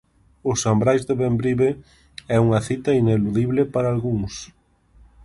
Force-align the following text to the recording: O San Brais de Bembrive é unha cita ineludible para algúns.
O 0.49 0.51
San 0.63 0.77
Brais 0.81 1.03
de 1.09 1.15
Bembrive 1.21 1.69
é 2.35 2.37
unha 2.45 2.61
cita 2.67 2.91
ineludible 3.01 3.61
para 3.73 3.91
algúns. 3.93 4.33